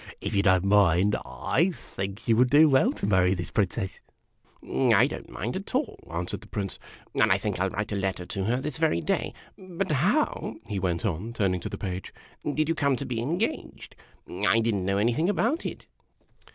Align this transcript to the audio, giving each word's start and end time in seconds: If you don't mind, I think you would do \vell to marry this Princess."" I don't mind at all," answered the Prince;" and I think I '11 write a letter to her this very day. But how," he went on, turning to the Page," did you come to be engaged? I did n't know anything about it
If 0.19 0.33
you 0.33 0.41
don't 0.41 0.63
mind, 0.63 1.15
I 1.23 1.69
think 1.69 2.27
you 2.27 2.35
would 2.37 2.49
do 2.49 2.67
\vell 2.67 2.91
to 2.93 3.05
marry 3.05 3.35
this 3.35 3.51
Princess."" 3.51 3.99
I 4.67 5.05
don't 5.05 5.29
mind 5.29 5.55
at 5.55 5.75
all," 5.75 5.99
answered 6.11 6.41
the 6.41 6.47
Prince;" 6.47 6.79
and 7.21 7.31
I 7.31 7.37
think 7.37 7.59
I 7.59 7.65
'11 7.65 7.77
write 7.77 7.91
a 7.91 7.95
letter 7.97 8.25
to 8.25 8.45
her 8.45 8.57
this 8.59 8.79
very 8.79 8.99
day. 8.99 9.31
But 9.59 9.91
how," 9.91 10.55
he 10.67 10.79
went 10.79 11.05
on, 11.05 11.33
turning 11.33 11.59
to 11.59 11.69
the 11.69 11.77
Page," 11.77 12.11
did 12.55 12.67
you 12.67 12.73
come 12.73 12.95
to 12.95 13.05
be 13.05 13.21
engaged? 13.21 13.95
I 14.27 14.59
did 14.59 14.73
n't 14.73 14.85
know 14.85 14.97
anything 14.97 15.29
about 15.29 15.67
it 15.67 15.85